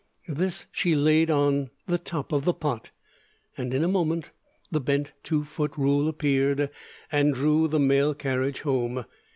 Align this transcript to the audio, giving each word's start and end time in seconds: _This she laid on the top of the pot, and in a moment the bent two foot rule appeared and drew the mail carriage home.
_This 0.35 0.65
she 0.71 0.95
laid 0.95 1.29
on 1.29 1.69
the 1.85 1.99
top 1.99 2.31
of 2.31 2.43
the 2.43 2.55
pot, 2.55 2.89
and 3.55 3.71
in 3.71 3.83
a 3.83 3.87
moment 3.87 4.31
the 4.71 4.81
bent 4.81 5.13
two 5.21 5.43
foot 5.43 5.77
rule 5.77 6.07
appeared 6.07 6.71
and 7.11 7.35
drew 7.35 7.67
the 7.67 7.79
mail 7.79 8.15
carriage 8.15 8.61
home. 8.61 9.05